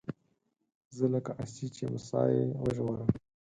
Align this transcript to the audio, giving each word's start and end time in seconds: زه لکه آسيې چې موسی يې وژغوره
زه 0.97 1.05
لکه 1.13 1.31
آسيې 1.43 1.67
چې 1.75 1.83
موسی 1.91 2.23
يې 2.35 2.43
وژغوره 2.63 3.05